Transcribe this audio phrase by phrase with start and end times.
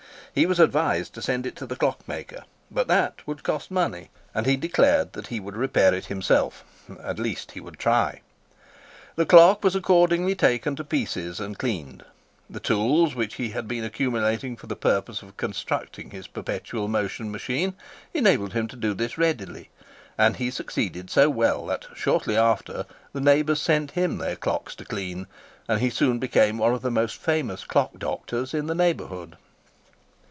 [0.33, 4.45] He was advised to send it to the clockmaker, but that would cost money; and
[4.45, 8.21] he declared that he would repair it himself—at least he would try.
[9.17, 12.05] The clock was accordingly taken to pieces and cleaned;
[12.49, 17.29] the tools which he had been accumulating for the purpose of constructing his Perpetual Motion
[17.29, 17.73] machine,
[18.13, 19.69] enabled him to do this readily;
[20.17, 24.85] and he succeeded so well that, shortly after, the neighbours sent him their clocks to
[24.85, 25.27] clean,
[25.67, 29.35] and he soon became one of the most famous clock doctors in the neighbourhood.